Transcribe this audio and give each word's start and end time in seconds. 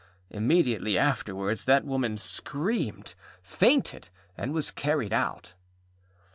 Immediately 0.31 0.97
afterwards 0.97 1.65
that 1.65 1.85
woman 1.85 2.17
screamed, 2.17 3.13
fainted, 3.43 4.09
and 4.35 4.51
was 4.51 4.71
carried 4.71 5.13
out. 5.13 5.53